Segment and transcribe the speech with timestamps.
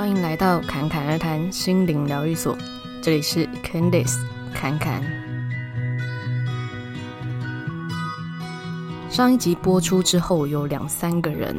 [0.00, 2.56] 欢迎来到侃侃而谈心灵疗愈所，
[3.02, 4.18] 这里是 Candice
[4.50, 5.02] 侃侃。
[9.10, 11.54] 上一集播出之后，有两三个人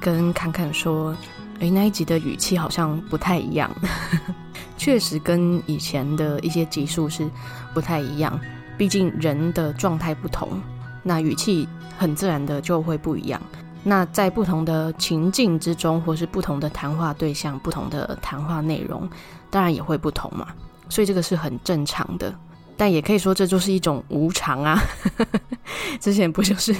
[0.00, 1.16] 跟侃侃说
[1.62, 3.70] ：“诶，那一集的语气好像不太一样。
[4.76, 7.30] ”确实跟以前的一些集数是
[7.72, 8.36] 不太一样，
[8.76, 10.60] 毕竟人的状态不同，
[11.04, 13.40] 那语气很自然的就会不一样。
[13.88, 19.08] 那在不同的情境之中，或是不同的谈话对象、不同的谈话内容，
[19.48, 20.48] 当然也会不同嘛。
[20.88, 22.34] 所以这个是很正常的，
[22.76, 24.76] 但也可以说这就是一种无常啊。
[26.00, 26.74] 之前不就是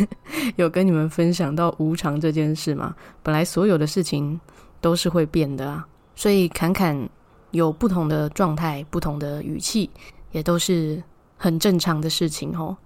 [0.57, 2.93] 有跟你们分享到无常这件事吗？
[3.23, 4.41] 本来所有的事情
[4.81, 7.09] 都是会变的啊，所以侃侃
[7.53, 9.89] 有不同的状态、不同的语气，
[10.33, 11.01] 也都是
[11.37, 12.77] 很正常的事情哦。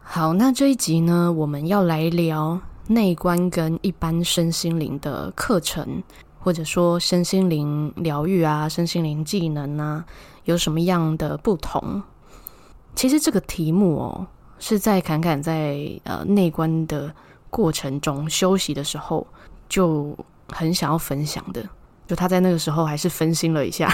[0.00, 2.58] 好，那这一集呢，我们要来聊。
[2.88, 6.02] 内观跟一般身心灵的课程，
[6.38, 10.04] 或者说身心灵疗愈啊、身心灵技能啊，
[10.44, 12.02] 有什么样的不同？
[12.94, 14.26] 其实这个题目哦，
[14.58, 17.14] 是在侃侃在呃内观的
[17.48, 19.26] 过程中休息的时候，
[19.68, 20.16] 就
[20.48, 21.62] 很想要分享的。
[22.06, 23.88] 就他在那个时候还是分心了一下，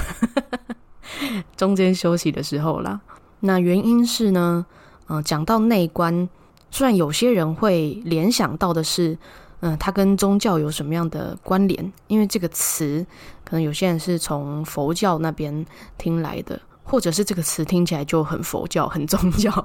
[1.56, 3.00] 中间休息的时候啦。
[3.41, 4.67] 那原因是呢，
[5.08, 6.28] 嗯、讲到内观。
[6.70, 9.12] 虽然有些人会联想到的是，
[9.61, 11.92] 嗯、呃，它跟宗教有什么样的关联？
[12.06, 13.05] 因为这个词，
[13.44, 15.64] 可能有些人是从佛教那边
[15.96, 19.64] 听来的，或者是这个词听起来就很佛教、很宗教。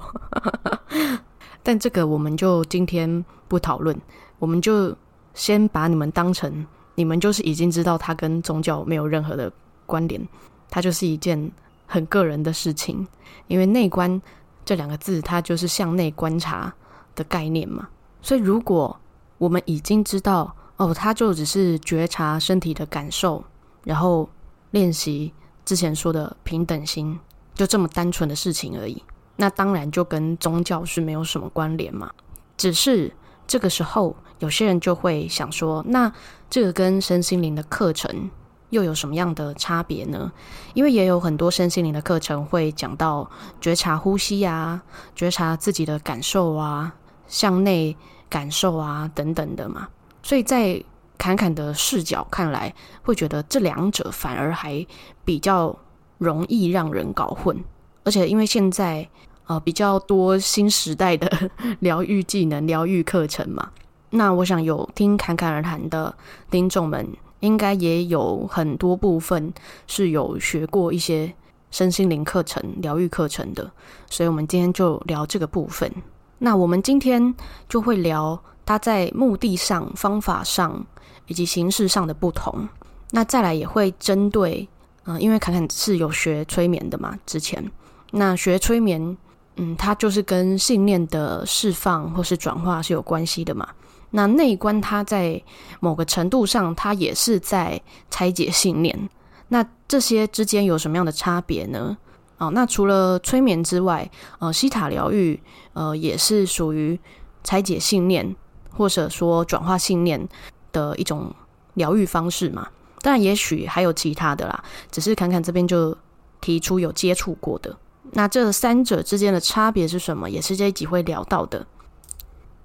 [1.62, 3.96] 但这个我们就今天不讨论，
[4.38, 4.94] 我们就
[5.34, 9.52] 先把你们当成你们就是已经知道它跟宗教没有任何的
[9.86, 10.26] 关联，
[10.70, 11.52] 它就是一件
[11.86, 13.06] 很个人的事情。
[13.46, 14.20] 因为内观
[14.64, 16.74] 这两个字，它就是向内观察。
[17.14, 17.88] 的概念嘛，
[18.22, 18.98] 所以如果
[19.38, 23.44] 我们已经知道哦，他就只是觉察身体的感受，
[23.84, 24.28] 然后
[24.70, 25.32] 练习
[25.64, 27.18] 之前说的平等心，
[27.54, 29.02] 就这么单纯的事情而已，
[29.36, 32.10] 那当然就跟宗教是没有什么关联嘛。
[32.56, 33.12] 只是
[33.46, 36.12] 这个时候，有些人就会想说，那
[36.48, 38.30] 这个跟身心灵的课程
[38.70, 40.32] 又有什么样的差别呢？
[40.74, 43.30] 因为也有很多身心灵的课程会讲到
[43.60, 44.82] 觉察呼吸啊，
[45.14, 46.94] 觉察自己的感受啊。
[47.26, 47.96] 向内
[48.28, 49.88] 感受啊，等等的嘛，
[50.22, 50.82] 所以在
[51.16, 54.84] 侃侃的视角看来，会觉得这两者反而还
[55.24, 55.76] 比较
[56.18, 57.56] 容易让人搞混。
[58.02, 59.08] 而且因为现在
[59.46, 63.70] 呃比较多新时代的 疗愈技能、疗愈课程嘛，
[64.10, 66.14] 那我想有听侃侃而谈的
[66.50, 67.08] 听众们，
[67.40, 69.52] 应该也有很多部分
[69.86, 71.32] 是有学过一些
[71.70, 73.70] 身心灵课程、疗愈课程的，
[74.10, 75.90] 所以我们今天就聊这个部分。
[76.38, 77.34] 那我们今天
[77.68, 80.84] 就会聊它在目的上、方法上
[81.26, 82.68] 以及形式上的不同。
[83.10, 84.68] 那再来也会针对，
[85.04, 87.64] 嗯、因为侃侃是有学催眠的嘛，之前
[88.10, 89.16] 那学催眠，
[89.56, 93.68] 嗯，它就是跟信念的释放或是转化是有关系的嘛。
[94.10, 95.42] 那内观它在
[95.80, 97.80] 某个程度上，它也是在
[98.10, 99.08] 拆解信念。
[99.48, 101.96] 那这些之间有什么样的差别呢？
[102.38, 105.40] 哦，那除了催眠之外，呃，西塔疗愈，
[105.72, 106.98] 呃，也是属于
[107.44, 108.34] 拆解信念
[108.70, 110.28] 或者说转化信念
[110.72, 111.32] 的一种
[111.74, 112.66] 疗愈方式嘛。
[113.02, 115.96] 当然，也许还有其他的啦，只是侃侃这边就
[116.40, 117.76] 提出有接触过的。
[118.12, 120.28] 那这三者之间的差别是什么？
[120.28, 121.64] 也是这一集会聊到的。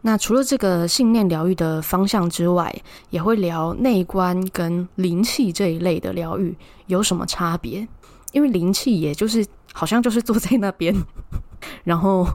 [0.02, 2.76] 那除了这个信念疗愈的方向之外，
[3.12, 7.88] 也会聊内观跟灵气这一类的疗愈有什么差别？
[8.32, 9.46] 因为灵气也就是。
[9.74, 10.96] 好像就是坐在那边，
[11.84, 12.28] 然后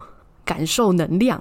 [0.45, 1.41] 感受能量，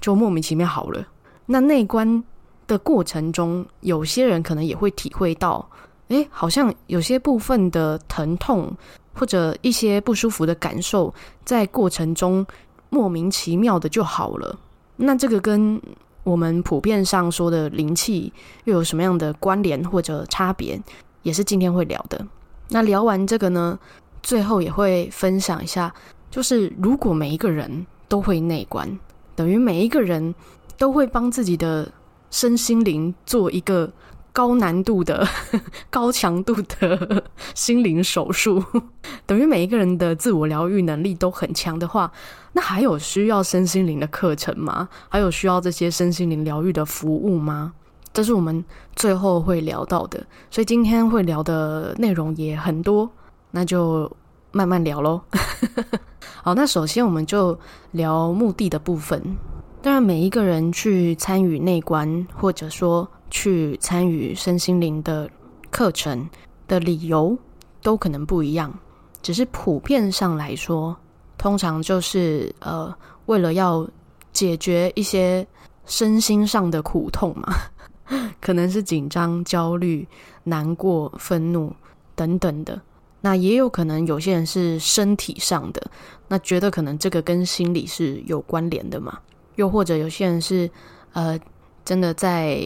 [0.00, 1.06] 就莫名其妙好了。
[1.46, 2.22] 那内观
[2.66, 5.68] 的过程中，有些人可能也会体会到，
[6.08, 8.70] 诶，好像有些部分的疼痛
[9.14, 11.12] 或者一些不舒服的感受，
[11.44, 12.46] 在过程中
[12.88, 14.58] 莫名其妙的就好了。
[14.96, 15.80] 那这个跟
[16.22, 18.32] 我们普遍上说的灵气
[18.64, 20.80] 又有什么样的关联或者差别，
[21.22, 22.24] 也是今天会聊的。
[22.68, 23.78] 那聊完这个呢，
[24.22, 25.92] 最后也会分享一下，
[26.30, 28.98] 就是如果每一个人都会内观，
[29.34, 30.34] 等于每一个人
[30.78, 31.90] 都会帮自己的
[32.30, 33.92] 身心灵做一个
[34.32, 35.26] 高难度的、
[35.90, 37.24] 高强度的
[37.54, 38.62] 心灵手术，
[39.26, 42.10] 等于每一个人的自我疗愈能力都很强的话，
[42.52, 44.88] 那还有需要身心灵的课程吗？
[45.08, 47.74] 还有需要这些身心灵疗愈的服务吗？
[48.14, 48.64] 这是我们
[48.94, 53.10] 最后会聊到的，所以今天会聊的内容也很多。
[53.52, 54.10] 那就
[54.50, 55.20] 慢慢聊喽。
[56.42, 57.56] 好，那首先我们就
[57.92, 59.22] 聊目的的部分。
[59.80, 65.30] 当然，每一个人去参与内观，或者说去参与身心灵的
[65.70, 66.28] 课程，
[66.66, 67.36] 的理由
[67.82, 68.72] 都可能不一样，
[69.22, 70.96] 只是普遍上来说，
[71.38, 72.92] 通常就是呃，
[73.26, 73.88] 为了要
[74.32, 75.46] 解决一些
[75.84, 77.52] 身心上的苦痛嘛，
[78.40, 80.06] 可能是紧张、焦虑、
[80.44, 81.72] 难过、愤怒
[82.14, 82.80] 等等的。
[83.22, 85.90] 那也有可能有些人是身体上的，
[86.28, 89.18] 那觉得可能这个跟心理是有关联的嘛。
[89.54, 90.70] 又或者有些人是
[91.12, 91.38] 呃，
[91.84, 92.60] 真的在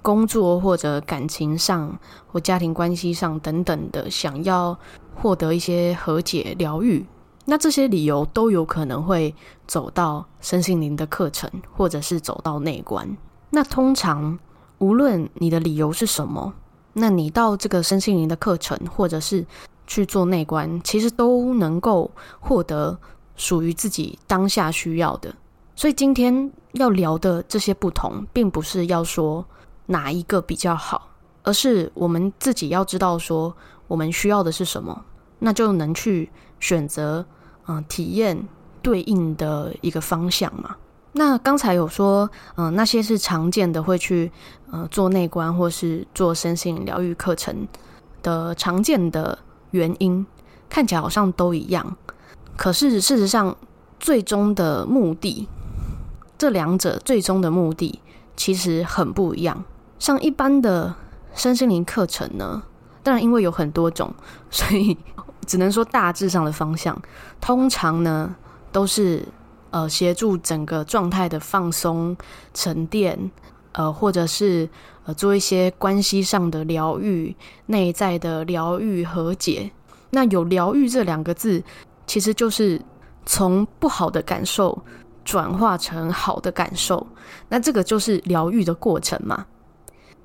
[0.00, 4.78] 工作或者感情上或家庭关系上等等的，想要
[5.14, 7.04] 获得一些和解疗愈。
[7.44, 9.34] 那这些理由都有可能会
[9.66, 13.16] 走到身心灵的课程，或者是走到内观。
[13.50, 14.38] 那通常
[14.78, 16.52] 无论你的理由是什么，
[16.92, 19.46] 那你到这个身心灵的课程，或者是
[19.88, 22.08] 去做内观，其实都能够
[22.38, 22.96] 获得
[23.34, 25.34] 属于自己当下需要的。
[25.74, 29.44] 所以今天要聊的这些不同，并不是要说
[29.86, 31.08] 哪一个比较好，
[31.42, 33.56] 而是我们自己要知道说
[33.86, 35.04] 我们需要的是什么，
[35.38, 36.30] 那就能去
[36.60, 37.24] 选择，
[37.66, 38.46] 嗯，体验
[38.82, 40.76] 对应的一个方向嘛。
[41.12, 44.30] 那刚才有说，嗯，那些是常见的会去，
[44.70, 47.66] 呃，做内观或是做身心疗愈课程
[48.22, 49.38] 的常见的。
[49.70, 50.26] 原因
[50.68, 51.96] 看起来好像都一样，
[52.56, 53.56] 可是事实上，
[54.00, 55.48] 最终的目的，
[56.36, 58.00] 这两者最终的目的
[58.36, 59.64] 其实很不一样。
[59.98, 60.94] 像一般的
[61.34, 62.62] 身心灵课程呢，
[63.02, 64.14] 当然因为有很多种，
[64.50, 64.96] 所以
[65.46, 67.00] 只能说大致上的方向，
[67.40, 68.34] 通常呢
[68.70, 69.26] 都是
[69.70, 72.16] 呃协助整个状态的放松、
[72.54, 73.30] 沉淀，
[73.72, 74.68] 呃或者是。
[75.14, 77.34] 做一些关系上的疗愈，
[77.66, 79.70] 内在的疗愈和解。
[80.10, 81.62] 那有“疗愈”这两个字，
[82.06, 82.80] 其实就是
[83.26, 84.82] 从不好的感受
[85.24, 87.06] 转化成好的感受。
[87.48, 89.44] 那这个就是疗愈的过程嘛。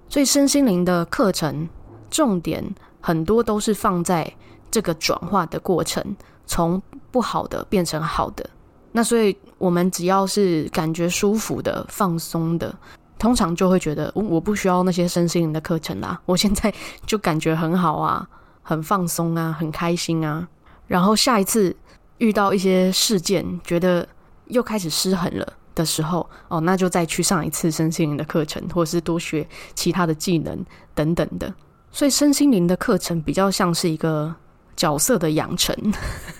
[0.08, 1.68] 所以身心灵的课程
[2.10, 2.64] 重点
[3.02, 4.32] 很多都是放在
[4.72, 6.16] 这个转化的过程，
[6.46, 6.82] 从
[7.12, 8.50] 不好的变成好的。
[8.92, 12.74] 那所以我们只要是感觉舒服的、放松的。
[13.24, 16.74] 通常就会觉得，我不需要那些身心灵的课程啦， 我现在
[17.06, 18.28] 就感觉很好啊，
[18.62, 20.46] 很放松啊，很开心啊。
[20.88, 21.74] 然后下一次
[22.18, 24.06] 遇到一些事件，觉得
[24.48, 30.62] 又开始失衡了的时候，哦，那就再去上一次身心灵的课程，或者是多学其他的技能
[30.94, 31.54] 等等的。
[31.94, 34.36] 所以身心灵的课程比较像是一个
[34.76, 35.74] 角色的养成，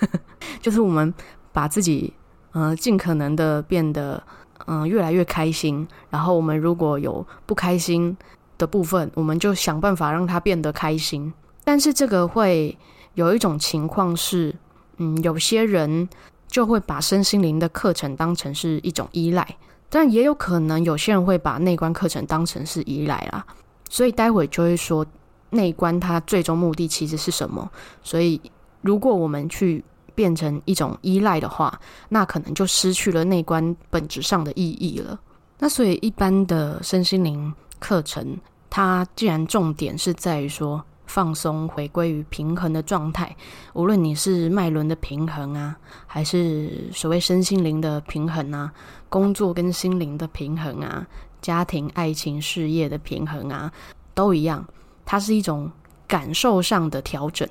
[0.60, 1.14] 就是我们
[1.50, 2.12] 把自己，
[2.52, 4.22] 呃，尽可能的变得。
[4.66, 5.86] 嗯，越来越开心。
[6.10, 8.16] 然后我们如果有不开心
[8.56, 11.32] 的部分，我们就想办法让它变得开心。
[11.64, 12.76] 但是这个会
[13.14, 14.54] 有一种情况是，
[14.98, 16.08] 嗯，有些人
[16.46, 19.56] 就会把身心灵的课程当成是一种依赖，
[19.88, 23.44] 但也有可能有些人会把内观课程当成是依赖啦。
[23.88, 25.04] 所以待会就会说
[25.50, 27.70] 内观它最终目的其实是什么。
[28.02, 28.40] 所以
[28.80, 29.84] 如果我们去。
[30.14, 35.18] 变成一种依赖的话，那可能就失去了内观本质上的意义了。
[35.58, 38.36] 那所以一般的身心灵课程，
[38.68, 43.34] 它既然重点是在于说放松、回归于平衡的状态，
[43.72, 45.76] 无论你是脉轮的平衡啊，
[46.06, 48.72] 还是所谓身心灵的平衡啊，
[49.08, 51.06] 工作跟心灵的平衡啊，
[51.40, 53.72] 家庭、爱情、事业的平衡啊，
[54.14, 54.66] 都一样，
[55.04, 55.70] 它是一种
[56.08, 57.48] 感受上的调整。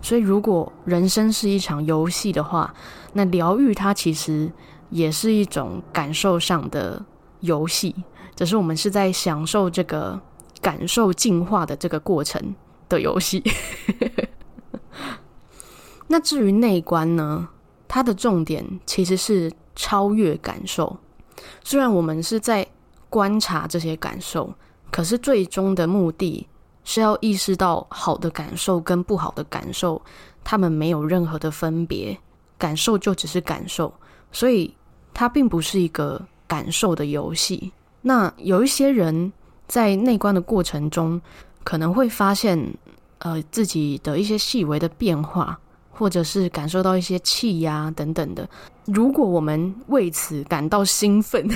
[0.00, 2.72] 所以，如果人生是一场游戏的话，
[3.12, 4.50] 那疗愈它其实
[4.90, 7.04] 也是一种感受上的
[7.40, 7.94] 游戏，
[8.36, 10.18] 只是我们是在享受这个
[10.62, 12.54] 感受进化的这个过程
[12.88, 13.42] 的游戏。
[16.06, 17.48] 那至于内观呢，
[17.86, 20.96] 它的重点其实是超越感受。
[21.62, 22.66] 虽然我们是在
[23.10, 24.54] 观察这些感受，
[24.90, 26.46] 可是最终的目的。
[26.88, 30.00] 是要意识到好的感受跟不好的感受，
[30.42, 32.18] 他们没有任何的分别，
[32.56, 33.92] 感受就只是感受，
[34.32, 34.74] 所以
[35.12, 37.70] 它并不是一个感受的游戏。
[38.00, 39.30] 那有一些人
[39.66, 41.20] 在内观的过程中，
[41.62, 42.58] 可能会发现，
[43.18, 48.48] 呃，自己的一些细微的变化，或者是感受到一些气压等等的。
[48.86, 51.46] 如果我们为此感到兴奋，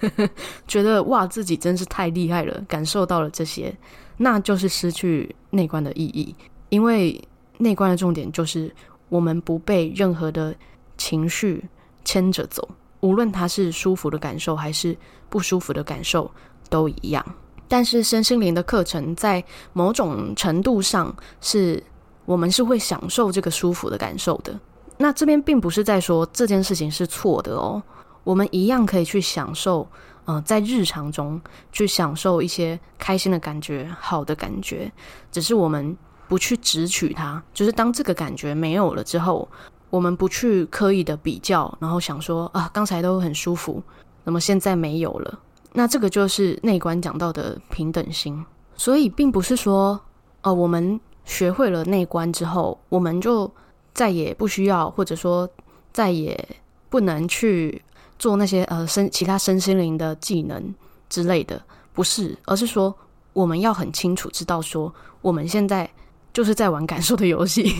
[0.66, 3.74] 觉得哇，自己真是太厉害了，感受到了这些。
[4.16, 6.34] 那就是失去内观的意义，
[6.68, 7.18] 因为
[7.58, 8.70] 内观的重点就是
[9.08, 10.54] 我们不被任何的
[10.98, 11.64] 情绪
[12.04, 12.68] 牵着走，
[13.00, 14.96] 无论它是舒服的感受还是
[15.28, 16.30] 不舒服的感受
[16.68, 17.24] 都一样。
[17.66, 19.42] 但是身心灵的课程在
[19.72, 21.82] 某种程度上是
[22.26, 24.58] 我们是会享受这个舒服的感受的。
[24.98, 27.82] 那这边并不是在说这件事情是错的哦，
[28.24, 29.88] 我们一样可以去享受。
[30.26, 31.40] 呃，在日常中
[31.72, 34.92] 去享受一些开心的感觉、好的感觉，
[35.32, 35.96] 只是我们
[36.28, 39.48] 不去执取它，就是当这个感觉没有了之后，
[39.88, 43.82] 我们不去刻意的比较，然后想说啊，刚才都很舒服，
[44.22, 45.38] 那么现在没有了，
[45.72, 48.44] 那这个就是内观讲到的平等心。
[48.76, 49.94] 所以并不是说
[50.42, 53.50] 哦、呃，我们学会了内观之后，我们就
[53.94, 55.48] 再也不需要，或者说
[55.92, 56.48] 再也
[56.88, 57.82] 不能去
[58.20, 60.72] 做那些呃身其他身心灵的技能
[61.08, 61.60] 之类的，
[61.92, 62.96] 不是，而是说
[63.32, 65.90] 我们要很清楚知道说我们现在。
[66.32, 67.74] 就是在玩感受的游戏，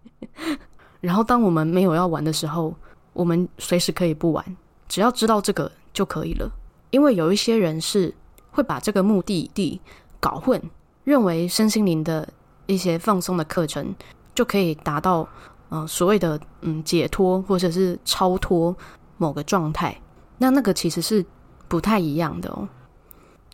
[0.98, 2.74] 然后当我们没有要玩的时候，
[3.12, 4.42] 我们随时可以不玩，
[4.88, 6.50] 只要知道这个就可以了。
[6.88, 8.14] 因为有一些人是
[8.50, 9.78] 会把这个目的地
[10.18, 10.58] 搞混，
[11.04, 12.26] 认为身心灵的
[12.64, 13.94] 一些放松的课程
[14.34, 15.28] 就可以达到
[15.68, 18.74] 嗯、所谓的嗯解脱或者是超脱
[19.16, 20.00] 某个状态，
[20.38, 21.24] 那那个其实是
[21.68, 22.68] 不太一样的哦。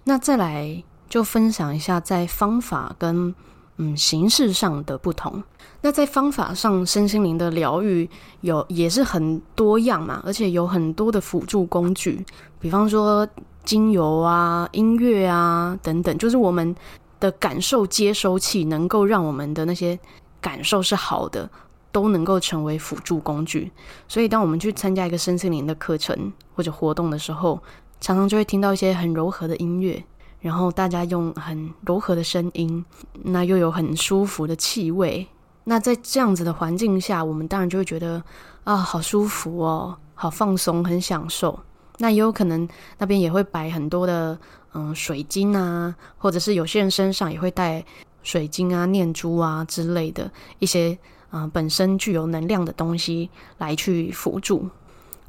[0.04, 3.34] 那再来就分享一下在方法跟。
[3.78, 5.42] 嗯，形式上的不同。
[5.80, 8.08] 那在方法上，身心灵的疗愈
[8.42, 12.22] 有也是很多样嘛，而且有很多的辅助工具，
[12.60, 13.26] 比方说
[13.64, 16.76] 精油啊、音乐啊等等，就是我们
[17.18, 19.98] 的感受接收器，能够让我们的那些
[20.38, 21.50] 感受是好的，
[21.92, 23.70] 都能够成为辅助工具。
[24.08, 27.62] 所以，当我们去参加一个身心灵的课程或者活动的时候，
[28.00, 30.02] 常常就会听到一些很柔和的音乐。
[30.40, 32.84] 然后大家用很柔和的声音，
[33.22, 35.24] 那又有很舒服的气味。
[35.62, 38.20] 那在这样子的环境下，我们当然就会觉得
[38.64, 41.56] 啊，好舒服哦，好放松，很享受。
[41.98, 42.68] 那也有可能
[42.98, 44.36] 那边也会摆很多的
[44.74, 47.84] 嗯水晶啊，或者是有些人身上也会带
[48.24, 50.98] 水晶啊、念珠啊之类的一些
[51.32, 54.68] 啊、本身具有能量的东西来去辅助。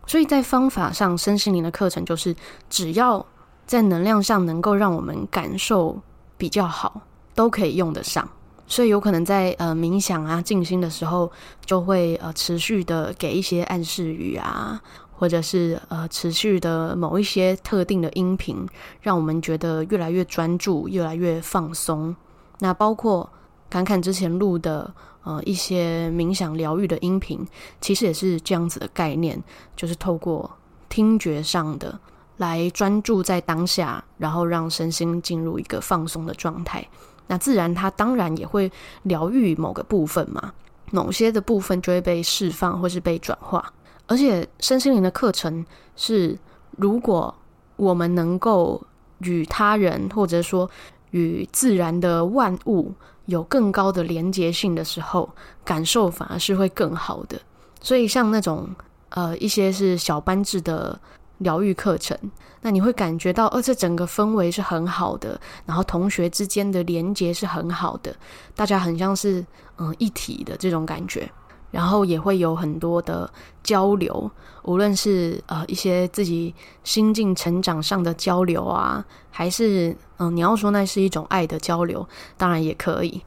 [0.06, 2.36] 所以在方法上，身心灵的课程就是
[2.70, 3.26] 只要。
[3.66, 5.98] 在能量上能够让我们感受
[6.38, 7.02] 比较好，
[7.34, 8.28] 都可以用得上。
[8.68, 11.32] 所以有可能在呃冥想啊、静心的时候，
[11.66, 14.82] 就会呃持续的给一些暗示语啊，
[15.14, 18.68] 或者是呃持续的某一些特定的音频，
[19.00, 22.14] 让我们觉得越来越专注、越来越放松。
[22.60, 23.32] 那包括
[23.70, 24.94] 侃侃之前录的
[25.24, 27.46] 呃一些冥想疗愈的音频，
[27.82, 29.42] 其实也是这样子的概念，
[29.76, 30.52] 就是透过
[30.90, 32.00] 听觉上的。
[32.38, 36.86] 来专注在当下，然后让身心进入一个放松的状态。
[37.28, 38.70] 那自然，它当然也会
[39.04, 40.52] 疗愈某个部分嘛，
[40.92, 43.72] 某些的部分就会被释放或是被转化。
[44.08, 45.64] 而且，身心灵的课程
[45.96, 46.36] 是，
[46.76, 47.34] 如果
[47.76, 48.82] 我们能够
[49.20, 50.70] 与他人或者说
[51.12, 52.92] 与自然的万物
[53.26, 55.30] 有更高的连结性的时候，
[55.64, 57.40] 感受反而是会更好的。
[57.82, 58.70] 所以，像那种
[59.10, 61.00] 呃一些是小班制的。
[61.40, 62.18] 疗愈课程，
[62.62, 68.16] 那你会感觉到，呃，这整个氛围是很好的，然后同学之间的连接是很好的，
[68.56, 69.46] 大家很像是
[69.78, 71.30] 嗯一体的这种感觉，
[71.74, 73.28] 然后也会有很多的
[73.64, 74.30] 交流，
[74.62, 76.54] 无论是呃一些自己
[76.84, 83.24] 心境成长上的交流啊，还是嗯你要说那是一种爱的交流，当然也可以，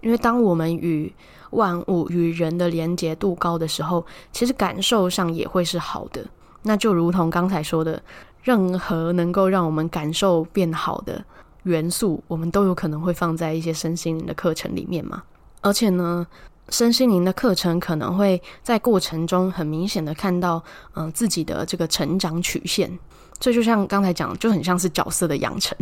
[0.00, 1.12] 因为当我们与
[1.50, 6.24] 万物与人的连接度高的时候，其实感受上也会是好的。
[6.62, 8.02] 那就如同刚才说的，
[8.42, 11.22] 任何能够让我们感受变好的
[11.64, 15.22] 元素，我们都有可能会放在一些身心灵的课程里面嘛。
[15.62, 16.26] 而且呢，
[16.70, 20.62] 身心灵的课程可能会在过程中很明显的看到，
[20.94, 22.90] 嗯、自己的这个成长曲线。
[23.38, 25.76] 这就像刚才讲，就很像是角色的养成，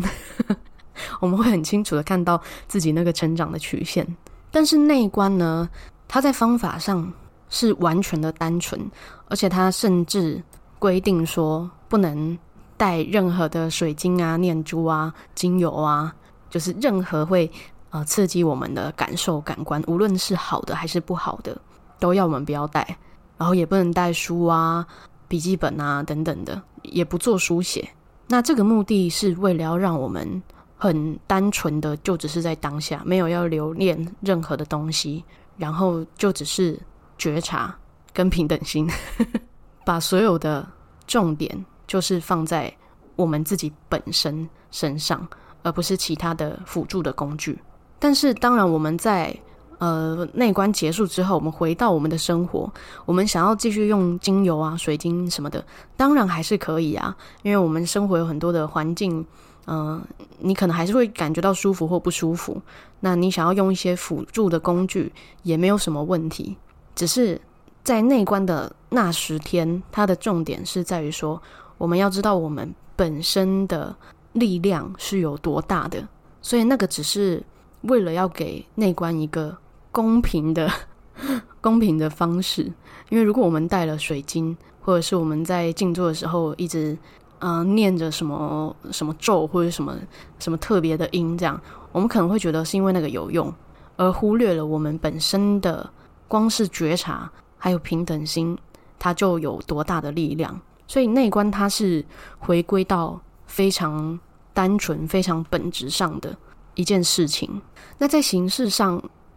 [1.21, 4.07] 我们会很清楚的看到自己那个成长的曲线。
[4.51, 5.69] 但是内观呢，
[6.09, 7.13] 它在方法上
[7.49, 8.91] 是完全的单纯，
[9.29, 10.43] 而且它甚至。
[10.81, 12.39] 规定说不能
[12.77, 16.15] 带任何的水晶啊、念珠啊、精油啊，
[16.49, 17.51] 就是任何会
[17.91, 21.61] 呃刺激我们的感受感官，无论是好的还是不好的，
[21.99, 22.99] 都要我们不要带。
[23.37, 24.85] 然后也不能带书啊、
[25.29, 27.89] 笔记本啊等等的，也不做书写。
[28.27, 30.43] 那这个目的是为了要让我们
[30.77, 35.25] 很单纯的，就只是在当下，没有要留恋任何的东西，
[35.57, 36.77] 然后就只是
[37.17, 37.73] 觉察
[38.13, 38.91] 跟平等心。
[39.87, 40.67] 把所有的
[41.07, 42.71] 重点就是放在
[43.15, 45.25] 我们自己本身身上，
[45.63, 47.57] 而不是其他的辅助的工具。
[47.99, 49.37] 但是，当然，我们在
[49.79, 52.73] 呃内观结束之后，我们回到我们的生活，
[53.05, 55.65] 我们想要继续用精油啊、水晶什么的，
[55.97, 57.17] 当然还是可以啊。
[57.43, 59.25] 因为我们生活有很多的环境，
[59.67, 60.03] 嗯、
[60.39, 62.61] 你可能还是会感觉到舒服或不舒服。
[63.01, 65.13] 那你想要用一些辅助的工具，
[65.43, 66.57] 也没有什么问题，
[66.95, 67.41] 只是。
[67.85, 71.41] 在内观的那十天，它的重点是在于说，
[71.79, 73.97] 我们要知道我们本身的
[74.35, 76.07] 力量是有多大的，
[76.43, 77.43] 所以那个只是
[77.83, 79.57] 为了要给内观一个
[79.93, 80.71] 公平的、
[81.61, 82.73] 公平的方式，
[83.09, 86.97] 因为如果我们带了水晶，或者是我们在静坐的时候一直
[87.41, 89.97] 嗯、念着什么什么咒或者什么
[90.41, 91.61] 什么特别的音，这样
[91.93, 93.55] 我们可能会觉得是因为那个有用，
[93.97, 95.89] 而忽略了我们本身的
[96.27, 98.59] 光是觉察还有平等心，
[98.99, 100.61] 它就有多大的力量。
[100.89, 102.05] 所以内观它是
[102.41, 104.19] 回归到非常
[104.53, 106.37] 单纯、非常本质上的
[106.79, 107.61] 一件事情。
[107.99, 108.97] 那在形式上，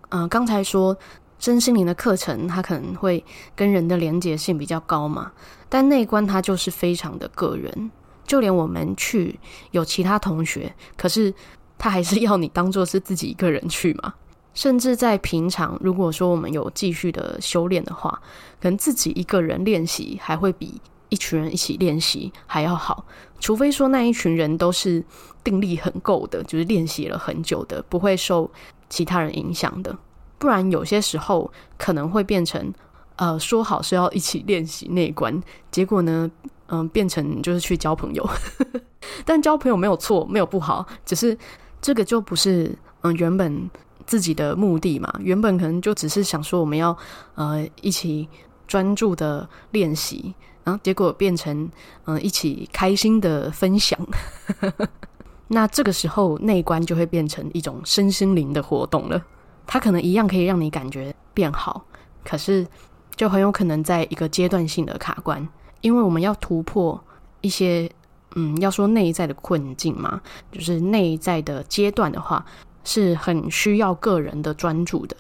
[0.10, 0.96] 嗯、呃，刚才说
[1.40, 5.32] 身心灵的课程，它可能会跟人的连结性比较高嘛。
[5.68, 7.92] 但内观它就是非常的个人，
[8.28, 9.40] 就连我们去
[9.72, 11.34] 有其他同学，可是
[11.80, 14.14] 他还是要你当做是自己一个人去嘛。
[14.54, 18.22] 甚至在平常，如果说我们有继续的修炼的话，
[18.62, 20.80] 可能自己一个人练习还会比。
[21.12, 23.06] 一群人一起练习还要好，
[23.38, 25.04] 除非说那一群人都是
[25.44, 28.50] 定力很够的，就是练习了很久的，不会受
[28.90, 29.94] 其他人影响的。
[30.40, 32.74] 不然有些时候可能会变成，
[33.18, 35.38] 呃，说好是要一起练习内观，
[35.70, 36.32] 结果呢，
[36.68, 38.28] 嗯、呃，变成就是去交朋友。
[39.26, 41.38] 但交朋友没有错，没有不好，只是
[41.82, 43.70] 这个就不是嗯、原本
[44.06, 45.14] 自己的目的嘛。
[45.20, 46.98] 原本可能就只是想说我们要
[47.36, 48.30] 呃一起
[48.66, 50.34] 专注的练习。
[50.64, 51.70] 然后结果变成
[52.06, 54.00] 嗯、一起开心的分享，
[55.48, 59.22] 那这个时候内观就会变成一种身心灵的活动了。
[59.68, 61.86] 它可能一样可以让你感觉变好，
[62.24, 62.66] 可是
[63.16, 65.48] 就很有可能在一个阶段性的卡关，
[65.82, 67.02] 因为我们要突破
[67.42, 67.90] 一些
[68.36, 72.46] 嗯，要说内在的困境嘛，就是内在的阶段的话，
[72.84, 75.16] 是很需要个人的专注的。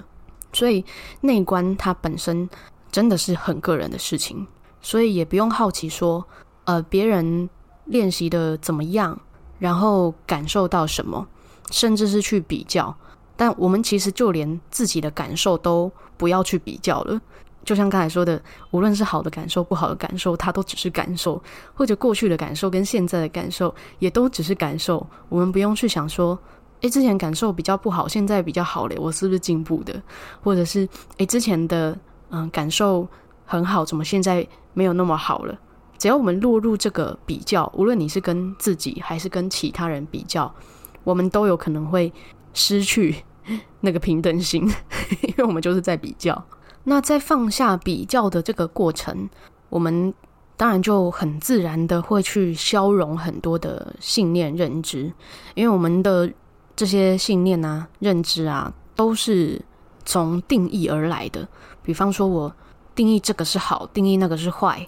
[0.54, 0.84] 所以
[1.22, 2.50] 内观它本身
[2.92, 4.46] 真的是很个人的事情。
[4.82, 6.26] 所以也不用好奇说，
[6.66, 7.50] 呃，别人
[7.86, 9.20] 练习的怎么样，
[9.60, 11.28] 然后感受到什么，
[11.72, 12.96] 甚至是去比较。
[13.36, 17.20] 但我们其实就连自己的感受都不要去比较了。
[17.64, 21.42] 就像刚才说的，无论是好的感受、不好的感受，它都只是感受，
[21.76, 25.06] 或者过去的感受跟现在的感受也都只是感受。
[25.30, 26.38] 我们不用去想说，
[26.82, 30.02] 诶，之前感受比较不好，现在比较好嘞，我是不是进步的？
[30.44, 31.96] 或者是，诶，之前的
[32.30, 33.08] 嗯、感受
[33.46, 34.48] 很好，怎么现在？
[34.74, 35.58] 没有那么好了。
[35.98, 40.52] 只要我们落入这个比较，无论你是跟自己还是跟其他人比较，
[41.04, 42.12] 我们都有可能会
[42.56, 43.18] 失去
[43.82, 44.68] 那个平等心，
[45.22, 46.44] 因为我们就是在比较。
[46.86, 49.30] 那在放下比较的这个过程，
[49.70, 50.12] 我们
[50.58, 55.14] 当然就很自然的会去消融很多的信念认知，
[55.54, 56.34] 因为我们的
[56.76, 59.62] 这些信念啊、认知啊，都是
[60.04, 61.48] 从定义而来的。
[61.84, 62.52] 比方说，我。
[63.02, 64.88] 定义这个是好，定义那个是坏，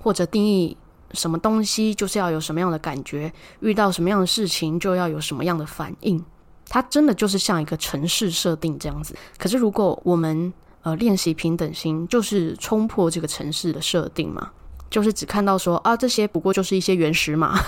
[0.00, 0.76] 或者定义
[1.14, 6.24] 什么东西就是要有什么样的感觉，遇到什么样的事情就要有什么样的反应。
[6.68, 9.16] 它真的就是像一个城市设定这样子。
[9.36, 14.52] 可是如果我们呃练习平等心，就是冲破这个城市的设定嘛，
[14.88, 17.58] 就是只看到说啊，这些不过就是一些原始码，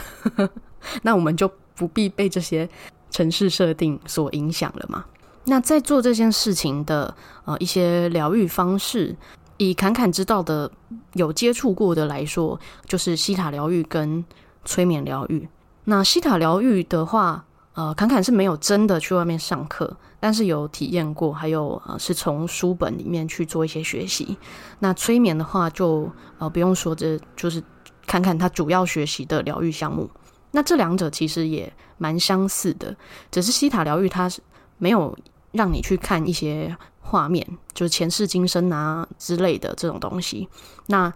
[1.03, 2.69] 那我们就不必被这些
[3.11, 5.05] 城市设定所影响了嘛。
[5.47, 7.13] 那在做这件事情的
[7.47, 9.17] 呃一些疗愈方式。
[9.59, 10.71] 以侃侃知道的、
[11.15, 14.25] 有接触过的来说，就是西塔疗愈跟
[14.65, 15.49] 催眠疗愈。
[15.85, 24.37] 那西塔疗愈的话，呃，侃侃是没有真的去外面上课，但是有体验过，还有呃，是从书本里面去做一些学习。
[24.81, 27.63] 那催眠的话就，呃不用说，这就是
[28.07, 30.11] 侃侃他主要学习的疗愈项目。
[30.51, 32.95] 那这两者其实也蛮相似的，
[33.31, 34.41] 只是西塔疗愈它是
[34.79, 35.17] 没有
[35.53, 36.77] 让你去看一些。
[37.03, 40.49] 画面就是前世今生啊之类的这种东西。
[40.87, 41.13] 那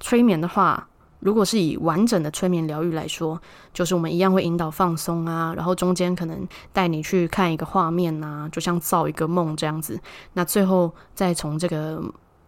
[0.00, 0.88] 催眠的话，
[1.20, 3.38] 如果是以完整的催眠疗愈来说，
[3.74, 10.00] 就是我们一样会引导放松啊，然后中间可能带你去看一个画面啊，就像造一个梦这样子。
[10.32, 12.02] 那最后再从这个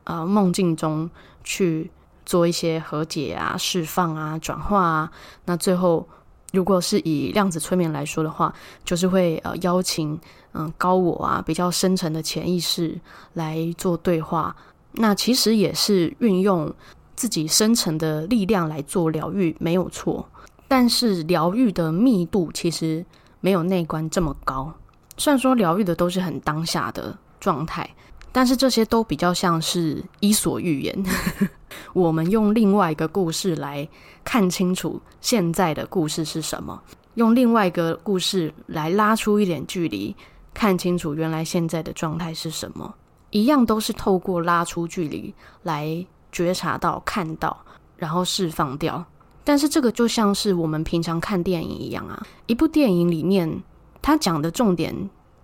[0.04, 1.10] 呃梦境中
[1.44, 1.90] 去
[2.24, 5.12] 做一些和解啊、释放啊、转化啊。
[5.44, 6.08] 那最后。
[6.56, 10.18] 如果是以量子催眠来说的话，就是会呃邀请
[10.54, 12.98] 嗯高我啊比较深层的潜意识
[13.34, 14.56] 来做对话，
[14.92, 16.72] 那其实也是运用
[17.14, 20.26] 自己深层的力量来做疗愈，没有错。
[20.66, 23.04] 但是疗愈的密度其实
[23.40, 24.72] 没有内观这么高。
[25.18, 27.88] 虽然说疗愈的都是很当下的状态，
[28.36, 31.04] 但是这些都比较像是伊索寓言。
[31.94, 33.88] 我们用另外一个故事来
[34.24, 36.78] 看清楚现在的故事是什么，
[37.14, 40.14] 用另外一个故事来拉出一点距离，
[40.52, 42.94] 看清楚原来现在的状态是什么。
[43.30, 47.56] 一样都是透过拉出距离来觉察到、看到，
[47.96, 49.02] 然后释放掉。
[49.44, 53.62] 但是这个就像是我们平常看电影一样啊，一部电影里面
[54.02, 54.94] 它讲的重点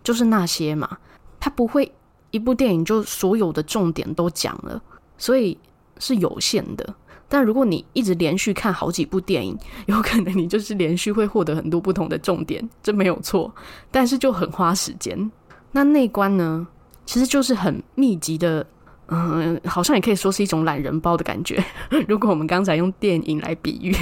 [0.05, 0.99] 就是那些嘛，
[1.41, 1.91] 它不会
[2.33, 4.83] 一部电影就所有的重点都讲了，
[5.17, 5.57] 所以
[6.01, 6.95] 是有限的。
[7.29, 13.55] 但如果你一直连续看好几部电影，有可能你就是连续会获得很多不同的重点，这没有错，
[13.91, 15.31] 但是就很花时间。
[15.71, 16.67] 那内观呢，
[17.07, 18.67] 其实就是很密集的。
[19.09, 21.63] 嗯，好像也可以说是一种懒人包的感觉。
[22.09, 23.95] 如果我们刚才用电影来比喻，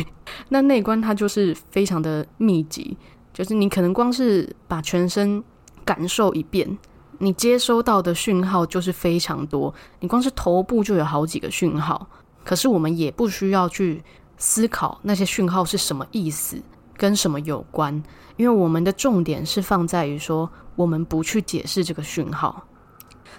[0.50, 2.96] 那内观它就是非常的密集，
[3.32, 5.42] 就是你可能光是把全身
[5.84, 6.78] 感受一遍，
[7.22, 9.72] 你接收到的讯号就是非常多。
[10.00, 12.08] 你光是头部就有好几个讯号，
[12.42, 14.02] 可是我们也不需要去
[14.38, 16.60] 思考那些讯号是什么意思，
[16.96, 18.02] 跟什么有关，
[18.36, 22.66] 因为我们的重点是放在于说，我们不去解释这个讯号。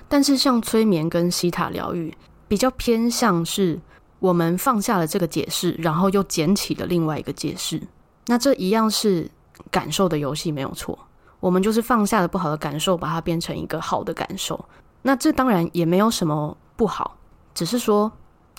[0.07, 2.15] 但是，像催眠跟西塔疗愈，
[2.47, 3.79] 比较偏向是
[4.19, 7.81] 我们放下了这个解释，然后又捡起了另外一个解释。
[8.27, 9.27] 那这一样是
[9.71, 10.99] 感受的游戏，没有错。
[11.41, 14.63] 我们就是放下了不好的感受，把它变成一个好的感受。
[15.01, 17.17] 那这当然也没有什么不好，
[17.53, 18.09] 只是说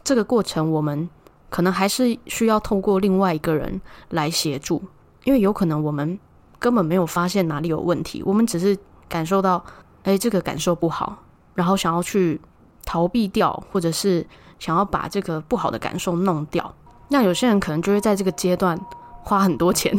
[0.05, 1.09] 这个过程我们
[1.49, 4.83] 可能还是需要透过另外一个人来协助，
[5.25, 6.19] 因为有可能我们
[6.59, 8.77] 根本没有发现哪里有问题，我们只是
[9.09, 9.65] 感受到，
[10.03, 11.17] 哎，这个感受不好。
[11.55, 12.41] 然后想要去
[12.85, 14.27] 逃避掉，或者是
[14.59, 16.75] 想要把这个不好的感受弄掉，
[17.09, 18.77] 那有些人可能就会在这个阶段
[19.23, 19.97] 花很多钱。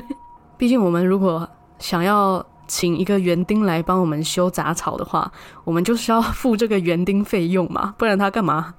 [0.56, 1.46] 毕竟我们如果
[1.82, 5.30] 想要请一个园丁来帮我们修杂草的话，
[5.64, 8.72] 我们就是要付这个园丁费用嘛， 不然他干嘛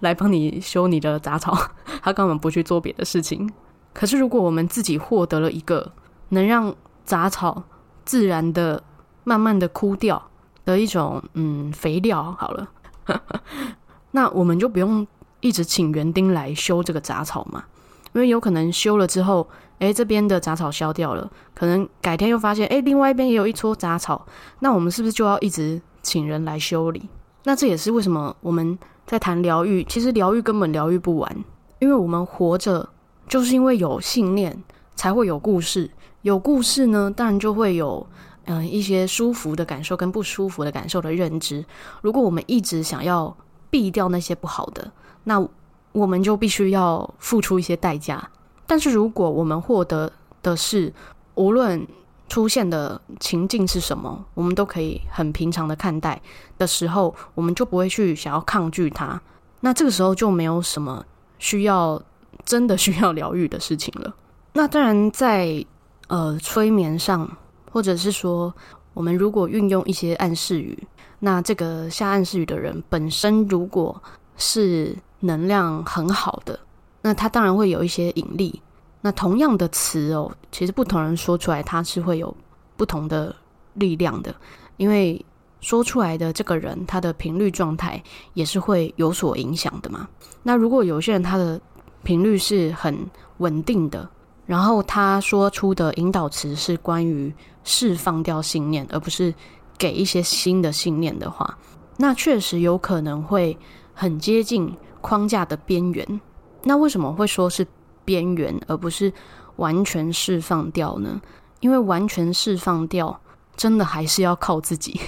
[0.00, 1.56] 来帮你修你的杂草？
[2.02, 3.48] 他根本不去做别的事情。
[3.94, 5.90] 可是如果我们自己获得了一个
[6.30, 7.62] 能让杂草
[8.04, 8.82] 自然的、
[9.24, 10.22] 慢慢的枯掉。
[10.64, 12.68] 的一种嗯肥料好了，
[14.12, 15.06] 那我们就不用
[15.40, 17.64] 一直请园丁来修这个杂草嘛，
[18.12, 24.26] 因为有可能修了之后，哎，这边的杂草消掉了，可能改天又发现，哎，另外一边也有一撮杂草，
[24.60, 27.08] 那我们是不是就要一直请人来修理？
[27.44, 31.44] 那这也是为什么我们在谈疗愈，其实疗愈根本疗愈不完，
[31.78, 32.88] 因为我们活着
[33.26, 34.62] 就是因为有信念
[34.94, 35.90] 才会有故事，
[36.22, 38.06] 有故事呢，当然就会有。
[38.50, 41.62] 嗯，一些舒服的感受跟不舒服的感受的认知，
[42.00, 43.36] 如果我们一直想要
[43.68, 44.90] 避掉那些不好的，
[45.24, 45.46] 那
[45.92, 48.26] 我们就必须要付出一些代价。
[48.68, 50.12] 但是如果我们获得
[50.44, 50.92] 的是，
[51.34, 51.84] 无论
[52.28, 56.22] 出现的情境是什么，我们都可以很平常的看待
[56.56, 59.20] 的时候，我们就不会去想要抗拒它。
[59.62, 61.04] 那这个时候就没有什么
[61.40, 62.00] 需要
[62.44, 64.14] 真的需要疗愈的事情了。
[64.52, 65.66] 那当然在
[66.06, 67.28] 呃催眠上。
[67.70, 68.52] 或者是说，
[68.94, 74.02] 我们如果运用一些暗示语，那这个下暗示语的人本身如果
[74.38, 76.58] 是能量很好的，
[77.02, 78.62] 那他当然会有一些引力。
[79.00, 82.36] 那同样的词哦，其实不同人说出来，它是会有
[82.76, 83.34] 不同的
[83.74, 84.34] 力量的，
[84.76, 85.24] 因为
[85.60, 88.02] 说出来的这个人他的频率状态
[88.34, 90.08] 也是会有所影响的嘛。
[90.42, 91.60] 那如果有些人他的
[92.02, 93.08] 频率是很
[93.38, 94.08] 稳定的。
[94.46, 97.30] 然后他说出的引导词是关于
[97.64, 99.34] 释放掉信念，而不是
[99.76, 101.58] 给一些新的信念的话，
[101.98, 103.54] 那确实有可能会
[103.92, 106.20] 很接近框架的边缘。
[106.62, 107.66] 那为什么会说是
[108.04, 109.12] 边缘，而不是
[109.56, 111.20] 完全释放掉呢？
[111.60, 113.20] 因为完全释放掉，
[113.56, 115.00] 真的还是要靠自己。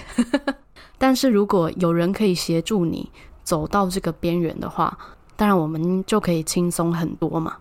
[0.99, 3.11] 但是如果有人可以协助你
[3.43, 4.97] 走到这个边缘的话，
[5.37, 7.57] 当然我们就可以轻松很多嘛。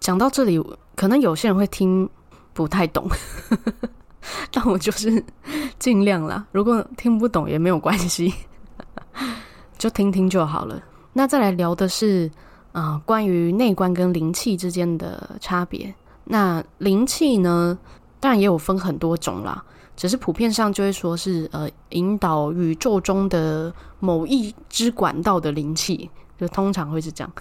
[0.00, 0.62] 讲到这里。
[0.96, 2.08] 可能有些人会听
[2.52, 3.04] 不太懂，
[4.52, 5.20] 但我就是
[5.76, 6.46] 尽量啦。
[6.52, 8.32] 如果听不懂也没有关系，
[9.76, 10.80] 就听听就好了。
[11.12, 12.30] 那再来聊的是、
[12.74, 15.92] 呃，关于内观跟灵气之间的差别。
[16.24, 17.76] 那灵气呢，
[18.20, 19.64] 当然也有分很多种啦，
[19.96, 26.08] 只是普遍上就会说是呃，引导宇宙中的某一支管道的灵气，
[26.38, 27.32] 就通常会是这样。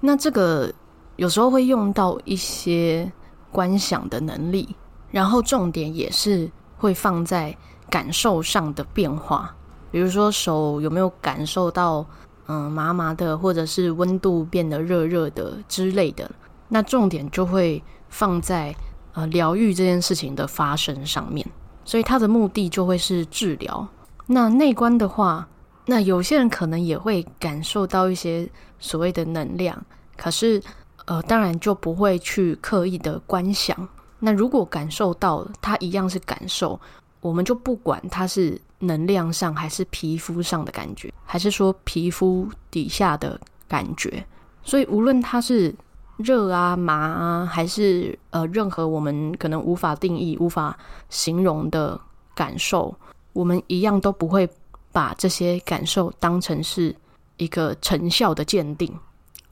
[0.00, 0.72] 那这个。
[1.16, 3.12] 有时候会用到一些
[3.52, 4.74] 观想的能力，
[5.10, 7.54] 然后重点也是会放在
[7.90, 9.54] 感受上的变化，
[9.90, 12.06] 比如说手有没有感受到
[12.50, 16.28] 嗯麻麻的，或者是温度变得热热的之类的。
[16.68, 18.74] 那重点就会放在
[19.12, 21.46] 呃疗愈这件事情的发生上面，
[21.84, 23.86] 所以它的目的就会是治疗。
[24.26, 25.46] 那内观的话，
[25.86, 29.80] 那有些人可能也会感受到一些所谓的能量，
[30.16, 30.60] 可是。
[31.06, 33.88] 呃，当然就不会去刻意的观想。
[34.20, 36.78] 那如果感受到了，它一样是感受，
[37.20, 44.24] 我们就不管它是能量上还是皮肤上的感觉，还是说皮肤底下的感觉。
[44.62, 45.74] 所以无论它是
[46.16, 50.78] 热啊、麻啊，还是呃任何我们可能无法定义、无法
[51.08, 51.98] 形容的
[52.34, 52.94] 感受，
[53.32, 54.48] 我们一样都不会
[54.92, 56.94] 把这些感受当成是
[57.36, 58.92] 一个成效的鉴定。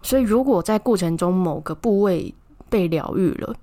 [0.02, 2.32] 所以，如果在过程中某个部位
[2.68, 3.54] 被疗愈了，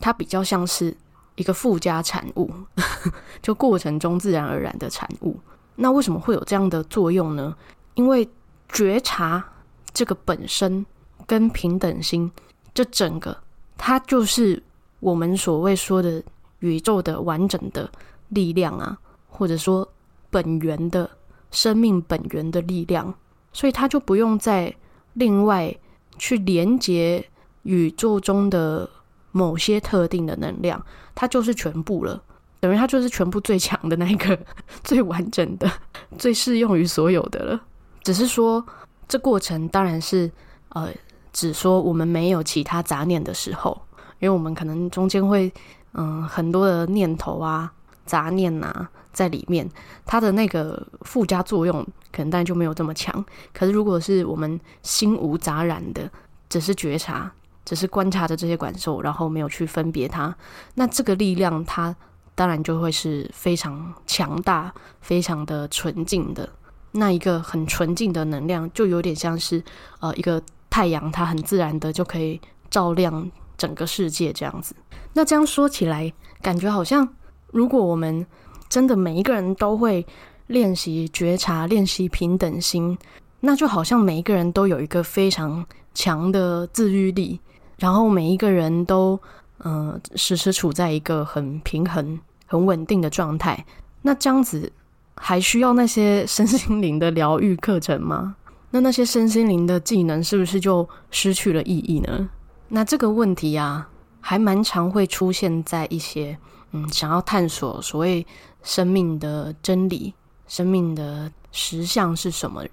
[0.00, 0.94] 它比较像是
[1.36, 2.50] 一个附加产物，
[3.42, 5.38] 就过程中自然而然的产物。
[5.76, 7.54] 那为什么会有这样的作用呢？
[7.94, 8.28] 因为
[8.68, 9.44] 觉察
[9.92, 10.84] 这个本身
[11.26, 12.30] 跟平等心，
[12.72, 13.36] 这整个
[13.76, 14.62] 它就是
[15.00, 16.22] 我们所谓说的
[16.60, 17.90] 宇宙的完整的
[18.28, 19.86] 力量啊，或者说
[20.30, 21.08] 本源的
[21.50, 23.12] 生命本源的力量，
[23.52, 24.74] 所以它就不用再
[25.14, 25.76] 另外
[26.18, 27.24] 去连接
[27.62, 28.88] 宇宙中的
[29.34, 30.80] 某些特定的能量，
[31.12, 32.22] 它就是全部了，
[32.60, 34.38] 等于它就是全部最强的那一个、
[34.84, 35.68] 最完整的、
[36.16, 37.60] 最适用于所有的了。
[38.04, 38.64] 只是说，
[39.08, 40.30] 这过程当然是
[40.68, 40.88] 呃，
[41.32, 43.76] 只说我们没有其他杂念的时候，
[44.20, 45.52] 因为我们可能中间会
[45.96, 47.72] 嗯、很多的念头啊、
[48.06, 49.68] 杂念呐、啊、在里面，
[50.04, 53.24] 它的那个附加作用可能当然就没有这么强。
[53.52, 56.08] 可是如果是我们心无杂染的，
[56.48, 57.32] 只是觉察，
[57.64, 60.34] 只是观察着这些感受，然后没有去分别它，
[60.74, 61.94] 那这个力量它
[62.34, 66.48] 当然就会是非常强大、非常的纯净的。
[66.92, 69.62] 那一个很纯净的能量，就有点像是
[70.00, 74.74] 呃一个太阳，它很自然的就可以照亮整个世界这样子。
[75.12, 77.08] 那这样说起来，感觉好像
[77.50, 78.24] 如果我们
[78.68, 80.06] 真的每一个人都会
[80.48, 82.96] 练习觉察、练习平等心，
[83.40, 87.40] 那就好像每一个人都有一个非常强的自愈力，
[87.84, 89.20] 然后每一个人都
[89.58, 93.64] 呃时时处在一个很平衡、很稳定的状态。
[94.02, 94.72] 那这样子。
[95.16, 98.34] 还需要那些身心灵的疗愈课程吗？
[98.72, 102.28] 那那些身心灵的技能是不是就失去了意义呢？
[102.66, 103.88] 那这个问题啊，
[104.20, 106.36] 还蛮常会出现在一些
[106.72, 108.26] 嗯，想要探索所谓
[108.64, 110.12] 生命的真理、
[110.48, 112.64] 生命的实相是什么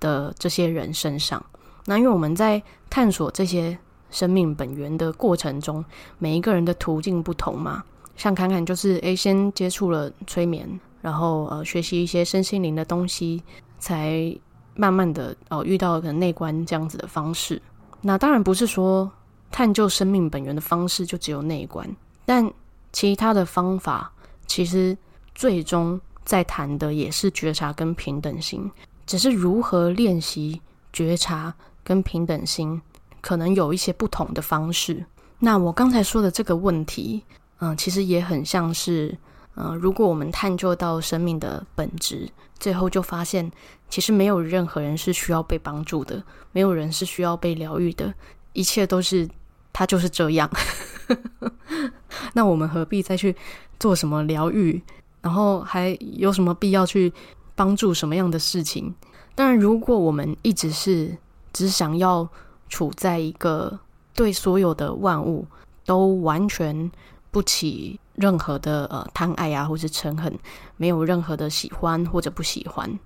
[0.00, 1.44] 的这些人身上。
[1.84, 3.78] 那因为我们在探索这些
[4.10, 5.84] 生命本源的过程中，
[6.18, 7.84] 每一个人的途径不同嘛。
[8.16, 10.80] 像侃侃就是诶，先接触了催眠。
[11.02, 13.42] 然后呃，学习一些身心灵的东西，
[13.78, 14.36] 才
[14.74, 17.62] 慢慢的哦遇到可能内观这样子的方式。
[18.02, 19.10] 那当然不是说
[19.50, 21.88] 探究生命本源的方式就只有内观，
[22.26, 22.52] 但
[22.92, 24.12] 其他的方法
[24.46, 24.94] 其实
[25.34, 28.70] 最终在谈的也是觉察跟平等心，
[29.06, 30.60] 只是如何练习
[30.92, 32.82] 觉察跟平等心，
[33.20, 35.04] 可能有一些不同的方式。
[35.38, 37.22] 那我刚才说的这个问题，
[37.58, 39.16] 嗯、其实也很像是。
[39.56, 43.50] 呃，如果我们探究到生命的本质，最后就发现，
[43.90, 48.14] 其实没有任何人是需要被帮助的，没有人是需要被疗愈的，
[48.52, 49.28] 一切都是
[49.72, 50.48] 他就是这样。
[52.32, 53.34] 那我们何必再去
[53.78, 54.80] 做什么疗愈？
[55.20, 57.12] 然后还有什么必要去
[57.56, 58.94] 帮助什么样的事情？
[59.34, 61.18] 当然，如果我们一直是
[61.52, 62.26] 只想要
[62.70, 63.78] 处在一个
[64.14, 65.46] 对所有的万物
[65.84, 66.90] 都完全
[67.30, 68.00] 不起。
[68.16, 70.38] 任何的呃贪爱啊，或是嗔恨，
[70.76, 72.98] 没有任何的喜欢或者不喜欢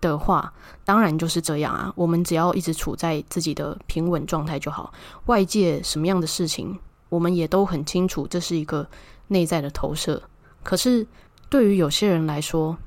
[0.00, 0.52] 的话，
[0.84, 1.92] 当然就是这样啊。
[1.96, 4.94] 我们只要一直处在自己的平稳状态就好。
[5.26, 8.86] 外界什么样的事情，我们也都很清楚，这是一个
[9.26, 10.22] 内在的投射。
[10.62, 11.04] 可是
[11.48, 12.78] 对于有些人来说，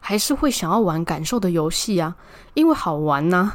[0.00, 2.16] 还是会想要玩感受的游戏啊，
[2.54, 3.52] 因为好玩呐、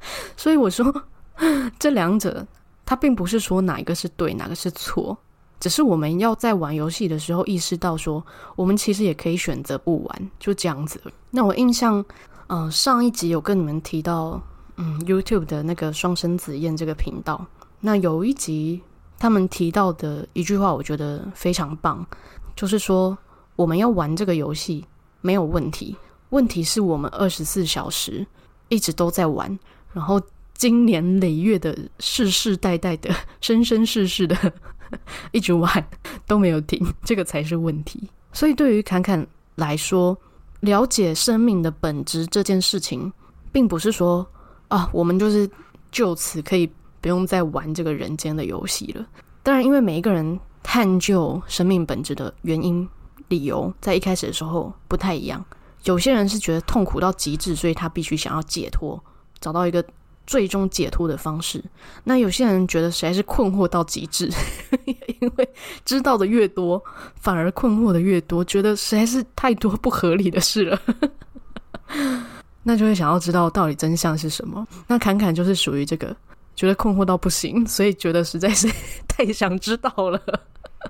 [0.36, 1.04] 所以我说，
[1.78, 2.46] 这两者，
[2.84, 5.16] 它并不是说哪一个是对，哪个是错。
[5.58, 8.24] 只是我们要在玩游戏的时候意识到，说
[8.56, 10.98] 我们其实也可以选择不玩，就这样子。
[11.30, 12.02] 那我印象，
[12.46, 14.40] 呃，上一集有跟你们提到，
[14.76, 17.44] 嗯，YouTube 的那个双生子宴这个频道。
[17.80, 18.80] 那有一集
[19.18, 22.06] 他们提到的一句话，我觉得非常棒，
[22.56, 23.16] 就是说
[23.54, 24.86] 我们要玩这个游戏
[25.20, 25.94] 没有问题，
[26.30, 28.26] 问题是我们二十四小时
[28.68, 29.58] 一直都在玩，
[29.92, 30.20] 然后
[30.54, 34.36] 经年累月的世世代代的 生生世世的。
[35.30, 35.88] 一直玩
[36.26, 38.10] 都没有停，这个才是问题。
[38.32, 39.24] 所以对于侃侃
[39.54, 40.18] 来说，
[40.58, 43.12] 了解生命的本质这件事情，
[43.52, 44.26] 并不是说
[44.66, 45.48] 啊，我们就是
[45.92, 46.68] 就此可以
[47.00, 49.06] 不用再玩这个人间的游戏了。
[49.44, 52.88] 当然，因为每一个人探究生命本质的原因、
[53.28, 55.44] 理由，在一开始的时候不太一样。
[55.84, 59.00] 有些人是觉得痛苦到极致，所以他必须想要解脱，
[59.40, 59.84] 找到一个。
[60.26, 61.60] 最终解脱的方式，
[62.04, 64.30] 那有些人觉得实在是困惑到极致，
[65.20, 65.48] 因为
[65.84, 66.80] 知道的越多，
[67.16, 70.80] 反而困惑的越多，觉得实在是太多不合理的事了，
[72.62, 74.64] 那就会想要知道到底真相是什么。
[74.86, 76.14] 那侃侃就是属于这个，
[76.54, 78.70] 觉得困惑到不行，所以觉得实在是
[79.08, 80.22] 太想知道了。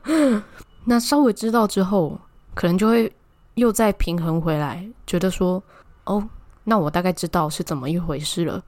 [0.85, 2.21] 那稍微知道之后，
[2.53, 3.11] 可能就会
[3.55, 5.63] 又再平衡回来，觉得说，
[6.05, 6.29] 哦，
[6.71, 8.63] 那我大概知道是怎么一回事了。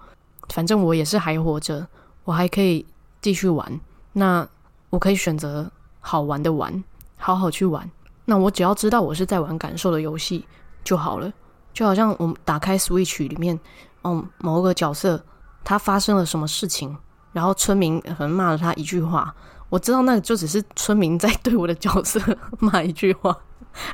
[0.49, 1.87] 反正我也是还活着，
[2.25, 2.85] 我还可以
[3.21, 3.81] 继续玩。
[4.12, 4.45] 那
[4.91, 6.83] 我可以选择好玩的玩，
[7.17, 7.88] 好好去玩。
[8.25, 10.45] 那我只要知道我是在玩感受的游戏
[10.83, 11.33] 就好了。
[11.73, 13.59] 就好像我们打开 Switch 里面，
[14.03, 15.25] 嗯，某个角色
[15.62, 16.97] 他发生了什么事情，
[17.33, 19.33] 然后村民可能骂了他一句话，
[19.69, 22.21] 我知道那个就只是村民在对我的角色
[22.59, 23.38] 骂一句话，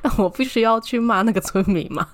[0.03, 2.09] 那我不需要去骂那个村民嘛，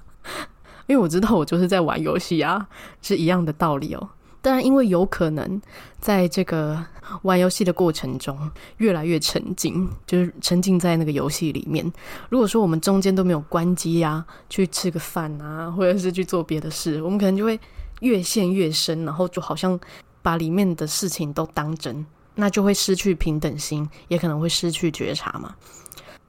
[0.87, 2.67] 因为我知道我就是在玩游戏啊，
[3.03, 4.09] 是一样的道理哦。
[4.43, 5.61] 当然，因为有可能
[5.99, 6.85] 在这个
[7.23, 8.39] 玩游戏的过程中
[8.77, 11.91] 越来越沉浸，就是沉浸在那个游戏里面。
[12.29, 17.59] 如果说我们中间都没有关机呀，去吃个饭啊，或者是去做别的事，我们可能就会
[18.01, 19.81] 越陷越深，然后就好像
[20.21, 25.55] 把里面的事情都当真，那就会失去平等心，也可能会失去觉察嘛。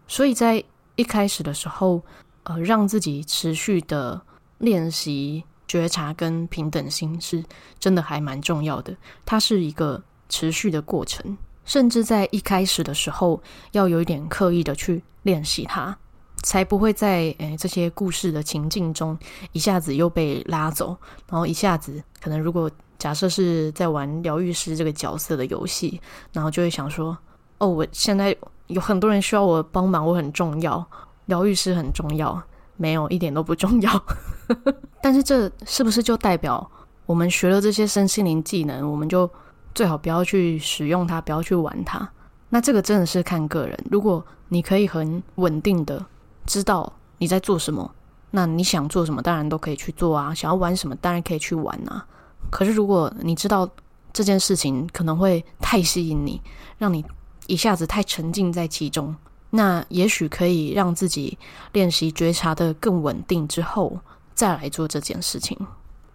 [0.07, 0.63] 所以在
[0.95, 2.01] 一开始的时候，
[2.43, 4.21] 呃，让自己持续的
[4.57, 5.43] 练习。
[5.67, 7.43] 觉察跟平等心是
[7.79, 13.41] 真的还蛮重要的，它是一个持续的过程，甚至在一开始的时候
[13.71, 15.97] 要有一点刻意的去练习它，
[16.43, 19.17] 才不会在诶这些故事的情境中
[19.53, 20.95] 一下子又被拉走，
[21.27, 25.99] 然后一下子可能如果假设是在玩疗愈师这个角色的游戏，
[26.31, 27.17] 然后就会想说，
[27.57, 28.37] 哦，我现在
[28.67, 30.87] 有很多人需要我帮忙，我很重要，
[31.25, 32.39] 疗愈师很重要。
[32.77, 34.05] 没有，一点都不重要，
[35.01, 36.69] 但是这是不是就代表
[37.05, 39.29] 我们学了这些身心灵技能，我们就
[39.73, 42.07] 最好不要去使用它，不要去玩它？
[42.49, 43.77] 那这个真的是看个人。
[43.89, 46.05] 如果你可以很稳定的
[46.45, 47.89] 知道你在做什么，
[48.31, 52.05] 那你想做什么当然都可以去做啊，想要玩什么当然可以去玩啊。
[52.51, 53.67] 可是如果你知道
[54.13, 56.41] 这件事情可能会太吸引你，
[56.77, 57.03] 让你
[57.47, 59.15] 一下子太沉浸在其中。
[59.55, 61.37] 那也许可以让自己
[61.71, 63.97] 练习觉察得更稳定之后，
[64.33, 65.57] 再来做这件事情。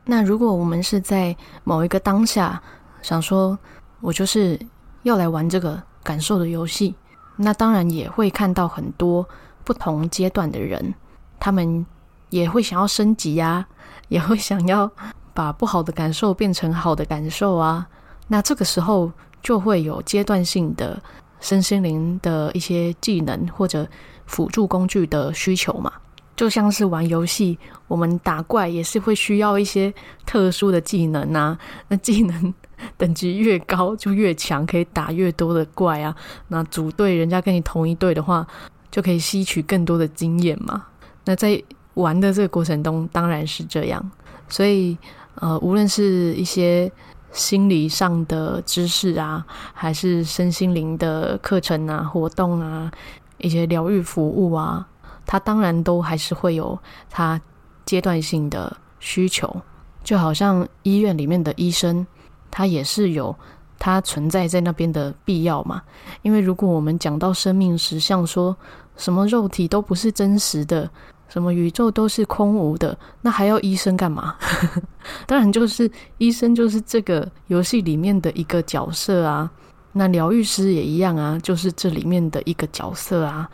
[0.04, 2.62] 那如果我们是在某一个当下
[3.00, 3.58] 想说，
[4.02, 4.60] 我就是
[5.04, 6.94] 要来玩这个感受的游戏，
[7.36, 9.26] 那当然也会看到很多
[9.64, 10.92] 不同阶段的人，
[11.38, 11.86] 他们
[12.28, 13.66] 也会想要升级呀，
[14.08, 14.90] 也会想要
[15.32, 17.88] 把不好的感受变成好的感受啊。
[18.28, 19.10] 那这个时候
[19.42, 21.02] 就会有阶段性的。
[21.40, 23.86] 身心灵的一些技能或者
[24.26, 25.92] 辅助工具的需求嘛，
[26.36, 29.92] 就像是玩游戏，我们打怪也是会需要一些
[30.24, 31.58] 特殊的技能啊。
[31.88, 32.54] 那技能
[32.96, 36.14] 等级越高就越强，可以打越多的怪啊。
[36.48, 38.46] 那组队人家跟你同一队的话，
[38.90, 40.86] 就可以吸取更多的经验嘛。
[41.24, 41.62] 那在
[41.94, 44.10] 玩的这个过程中，当然是这样。
[44.48, 44.96] 所以
[45.36, 46.90] 呃，无论是一些。
[47.32, 52.90] 心理上的知识啊，还是身心灵的课程啊、活动啊，
[53.38, 54.86] 一些疗愈服务啊，
[55.26, 57.40] 它当然都还是会有它
[57.84, 59.54] 阶段性的需求。
[60.02, 62.06] 就好像医院里面的医生，
[62.50, 63.36] 他也是有
[63.78, 65.82] 他存在在那边的必要嘛。
[66.22, 68.56] 因为如果我们讲到生命实相，说
[68.96, 70.90] 什么肉体都不是真实的。
[71.30, 74.36] 什么宇宙都是空无的，那还要医生干嘛？
[75.26, 79.50] 当然，就是医生就是这个游戏里面的一个角色啊。
[79.92, 83.48] 那疗愈师也一样啊，就是这里面的一个角色啊。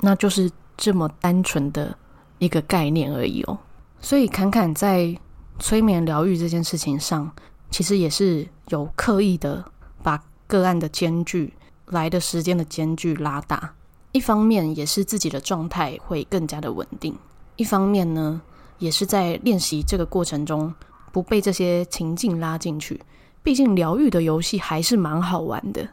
[0.00, 1.96] 那就是这么单纯的
[2.38, 3.58] 一个概念而已哦。
[4.00, 5.16] 所以，侃侃在
[5.58, 7.30] 催眠疗愈这件事情上，
[7.70, 9.64] 其实也是有刻意的
[10.02, 11.54] 把个案的间距、
[11.86, 13.74] 来的时间的间距拉大。
[14.16, 17.14] 一方面也是自己的状态会更加的稳定，
[17.56, 18.40] 一方面呢，
[18.78, 20.72] 也是在练习这个过程中
[21.12, 22.98] 不被这些情境拉进去。
[23.42, 25.86] 毕竟疗愈的游戏还是蛮好玩的，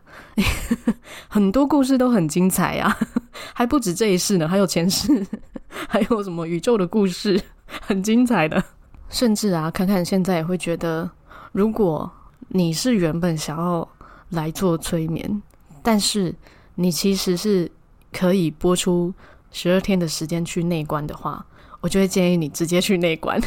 [1.27, 2.97] 很多故事都很精彩啊，
[3.53, 5.27] 还不止这一世呢，还有前世，
[5.67, 7.37] 还有什么宇宙的故事，
[7.81, 8.63] 很精彩的。
[9.09, 11.11] 甚至啊，看看现在也会觉得，
[11.51, 12.09] 如果
[12.47, 13.85] 你是原本想要
[14.29, 15.43] 来做催眠，
[15.83, 16.33] 但是
[16.75, 17.69] 你其实是。
[18.13, 19.13] 可以播出
[19.51, 21.45] 十二天的时间去内观的话，
[21.81, 23.41] 我就会建议你直接去内观，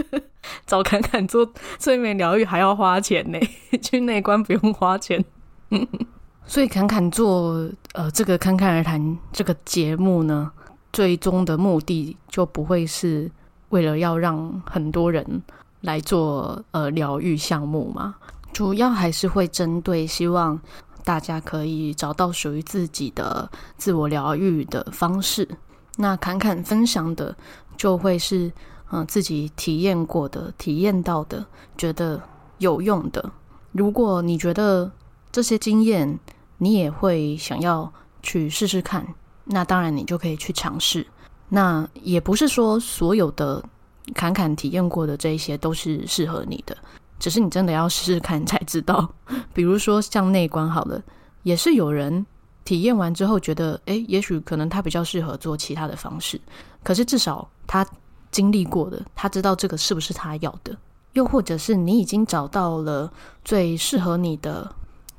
[0.66, 1.48] 找侃侃做
[1.78, 3.38] 催眠疗愈还要花钱呢，
[3.80, 5.24] 去内观不用花钱。
[6.48, 10.50] 所以侃侃做呃这个侃侃而谈这个节目呢，
[10.92, 13.30] 最终的目的就不会是
[13.70, 15.42] 为了要让很多人
[15.80, 18.14] 来做呃疗愈项目嘛，
[18.52, 20.60] 主要还是会针对希望。
[21.06, 23.48] 大家可以找到属于自己的
[23.78, 25.48] 自我疗愈的方式。
[25.96, 27.34] 那侃侃分享的
[27.76, 28.48] 就会是，
[28.90, 31.46] 嗯、呃，自己体验过的、体验到的、
[31.78, 32.20] 觉得
[32.58, 33.30] 有用的。
[33.70, 34.90] 如果你觉得
[35.30, 36.18] 这些经验
[36.58, 37.90] 你也会想要
[38.20, 39.06] 去试试看，
[39.44, 41.06] 那当然你就可以去尝试。
[41.48, 43.62] 那也不是说所有的
[44.12, 46.76] 侃侃体验过的这一些都是适合你的，
[47.18, 49.08] 只是你真的要试试看才知道。
[49.54, 51.02] 比如说像内观好了，
[51.42, 52.24] 也是有人
[52.64, 56.40] 体验完之后觉得，诶，也许可能他比较适合做其他的方式。
[56.82, 57.86] 可是至少他
[58.30, 60.76] 经历过的，他知道这个是不是他要的。
[61.12, 63.10] 又或者是你已经找到了
[63.42, 64.70] 最适合你的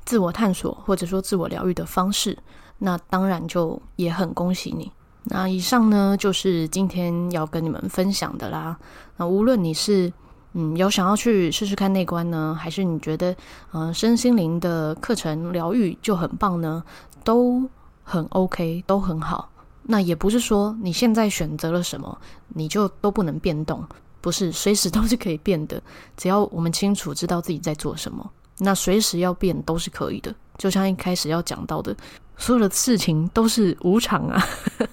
[0.04, 2.38] 自我探索，或者说自我疗愈的方式，
[2.78, 4.92] 那当然就也很恭喜你。
[5.24, 8.78] 那以上呢，就是今天要跟你们分享的啦。
[9.16, 10.12] 那无论你是
[10.52, 13.34] 嗯有想要去试试看内观呢，还是你觉得
[13.72, 16.82] 嗯、身心灵的课程疗愈就很棒呢，
[17.22, 17.62] 都
[18.02, 19.48] 很 OK，都很好。
[19.82, 22.18] 那也不是说你现在选择了什么，
[22.48, 23.84] 你就都不能变动。
[24.20, 25.80] 不是随时都是可以变的，
[26.16, 28.28] 只要我们清楚知道自己在做什么，
[28.58, 30.34] 那随时要变都是可以的。
[30.58, 31.96] 就像一开始要讲到的，
[32.36, 34.44] 所有的事情都是无常啊，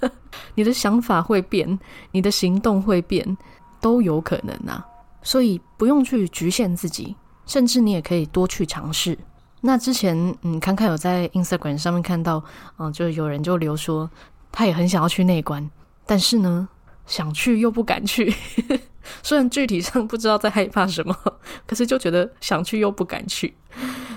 [0.53, 1.77] 你的想法会变，
[2.11, 3.35] 你的行动会变，
[3.81, 4.85] 都有可能啊。
[5.25, 7.15] 所以不用去局限自己，
[7.45, 9.17] 甚至你也可以多去尝试。
[9.61, 12.41] 那之前嗯，看看有在 Instagram 上面看到，
[12.77, 14.07] 嗯，就有人就留说，
[14.51, 15.67] 他也很想要去内观，
[16.05, 16.69] 但是呢，
[17.07, 18.31] 想去又不敢去。
[19.23, 21.17] 虽然具体上不知道在害怕什么，
[21.65, 23.55] 可是就觉得想去又不敢去，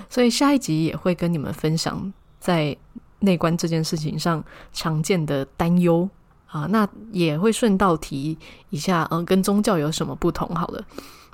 [0.07, 2.77] 所以下一集也会跟你们分享在
[3.19, 6.07] 内观这件事情上常见的担忧
[6.51, 8.37] 啊，那也会顺道提
[8.69, 10.47] 一下，嗯，跟宗教有什么不同？
[10.55, 10.83] 好了，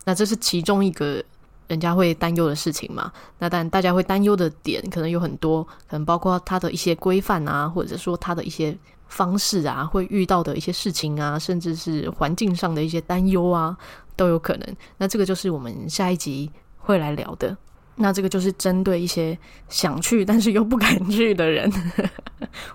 [0.04, 1.24] 那这是其中一个
[1.68, 3.12] 人家会担忧的事情嘛。
[3.40, 8.78] 那但大家会担忧的点可能有很多，可能包括他的一些规范啊，或者说他的一些。
[9.08, 13.78] 方式啊，会遇到的一些事情啊，甚至是环境上的一些担忧啊，
[14.16, 14.76] 都有可能。
[14.98, 17.56] 那这个就是我们下一集会来聊的。
[17.96, 19.38] 那这个就是针对一些
[19.70, 21.72] 想去但是又不敢去的人，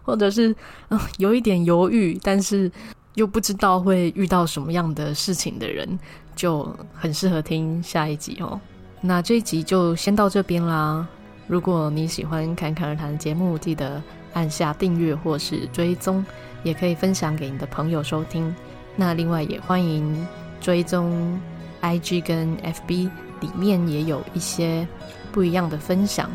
[0.03, 0.55] 或者是
[0.89, 2.71] 嗯有一点犹豫，但是
[3.15, 5.99] 又不知道会遇到什么样的事情的人，
[6.35, 8.61] 就很适合听下一集哦。
[9.01, 11.07] 那这一集就先到这边啦。
[11.47, 14.03] 如果你喜欢侃侃而谈的节目，记得。
[14.33, 16.25] 按下订阅或是追踪，
[16.63, 18.55] 也可以分享给你的朋友收听。
[18.95, 20.25] 那另外也欢迎
[20.61, 21.37] 追踪
[21.83, 23.11] IG 跟 FB，
[23.41, 24.87] 里面也有一些
[25.33, 26.31] 不一样的分享。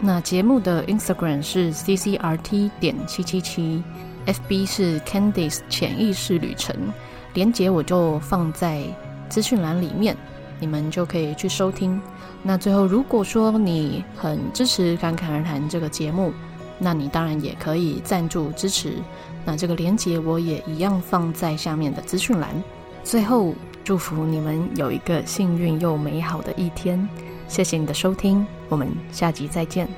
[0.00, 3.82] 那节目的 Instagram 是 CCRT 点七七七
[4.26, 6.74] ，FB 是 Candice 潜意识旅程，
[7.34, 8.82] 连结我就放在
[9.28, 10.16] 资讯栏里面，
[10.58, 12.00] 你们就可以去收听。
[12.42, 16.32] 那最后，如果说你很支持《侃侃而谈》这个节目，
[16.78, 18.94] 那你当然也可以赞助支持，
[19.44, 22.50] 那这个连结我也一样放在下面的资讯栏。
[23.04, 23.54] 最后，
[23.84, 27.08] 祝福你们有一个幸运又美好的一天。
[27.48, 29.88] 谢谢你的收听，我们下集再见。